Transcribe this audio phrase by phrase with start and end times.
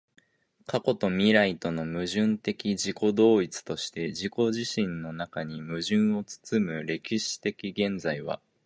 [0.65, 8.41] 過去と未来との矛盾的自己同一として自己自身の中に矛盾を包む歴史的現在は、